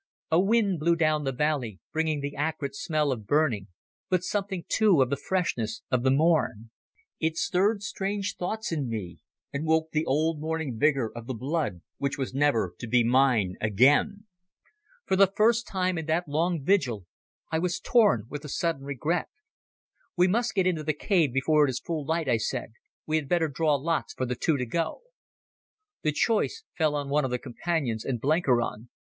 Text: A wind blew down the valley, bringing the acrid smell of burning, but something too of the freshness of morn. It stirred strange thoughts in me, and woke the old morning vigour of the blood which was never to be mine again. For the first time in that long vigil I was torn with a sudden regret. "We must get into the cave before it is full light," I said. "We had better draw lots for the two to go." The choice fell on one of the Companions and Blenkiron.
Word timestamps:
A 0.31 0.39
wind 0.39 0.79
blew 0.79 0.95
down 0.95 1.25
the 1.25 1.31
valley, 1.31 1.79
bringing 1.93 2.21
the 2.21 2.35
acrid 2.35 2.75
smell 2.75 3.11
of 3.11 3.27
burning, 3.27 3.67
but 4.09 4.23
something 4.23 4.65
too 4.67 4.99
of 5.03 5.11
the 5.11 5.15
freshness 5.15 5.83
of 5.91 6.03
morn. 6.03 6.71
It 7.19 7.37
stirred 7.37 7.83
strange 7.83 8.35
thoughts 8.35 8.71
in 8.71 8.89
me, 8.89 9.19
and 9.53 9.63
woke 9.63 9.91
the 9.91 10.07
old 10.07 10.39
morning 10.39 10.79
vigour 10.79 11.11
of 11.15 11.27
the 11.27 11.35
blood 11.35 11.81
which 11.99 12.17
was 12.17 12.33
never 12.33 12.73
to 12.79 12.87
be 12.87 13.03
mine 13.03 13.57
again. 13.61 14.25
For 15.05 15.15
the 15.15 15.31
first 15.35 15.67
time 15.67 15.99
in 15.99 16.07
that 16.07 16.27
long 16.27 16.63
vigil 16.63 17.05
I 17.51 17.59
was 17.59 17.79
torn 17.79 18.25
with 18.27 18.43
a 18.43 18.49
sudden 18.49 18.81
regret. 18.83 19.29
"We 20.17 20.27
must 20.27 20.55
get 20.55 20.65
into 20.65 20.83
the 20.83 20.93
cave 20.93 21.31
before 21.31 21.65
it 21.65 21.69
is 21.69 21.79
full 21.79 22.03
light," 22.03 22.27
I 22.27 22.37
said. 22.37 22.73
"We 23.05 23.17
had 23.17 23.29
better 23.29 23.49
draw 23.49 23.75
lots 23.75 24.15
for 24.15 24.25
the 24.25 24.33
two 24.33 24.57
to 24.57 24.65
go." 24.65 25.03
The 26.01 26.11
choice 26.11 26.63
fell 26.75 26.95
on 26.95 27.07
one 27.09 27.23
of 27.23 27.29
the 27.29 27.37
Companions 27.37 28.03
and 28.03 28.19
Blenkiron. 28.19 28.89